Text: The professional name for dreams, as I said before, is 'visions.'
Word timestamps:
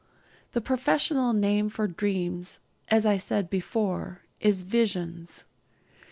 The 0.53 0.61
professional 0.61 1.31
name 1.31 1.69
for 1.69 1.85
dreams, 1.87 2.59
as 2.87 3.05
I 3.05 3.17
said 3.17 3.51
before, 3.51 4.21
is 4.39 4.63
'visions.' 4.63 5.45